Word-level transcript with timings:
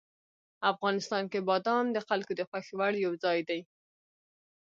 افغانستان 0.71 1.23
کې 1.31 1.39
بادام 1.49 1.85
د 1.91 1.97
خلکو 2.07 2.31
د 2.39 2.41
خوښې 2.49 2.73
وړ 2.79 2.93
یو 3.05 3.13
ځای 3.23 3.39
دی. 3.49 3.59